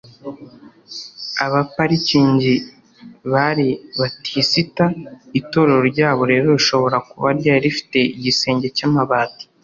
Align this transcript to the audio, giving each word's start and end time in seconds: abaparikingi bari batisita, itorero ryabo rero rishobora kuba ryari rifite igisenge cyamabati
abaparikingi 1.45 2.53
bari 3.31 3.67
batisita, 3.99 4.85
itorero 5.39 5.81
ryabo 5.91 6.23
rero 6.31 6.45
rishobora 6.57 6.97
kuba 7.09 7.27
ryari 7.39 7.61
rifite 7.65 7.99
igisenge 8.17 8.67
cyamabati 8.77 9.43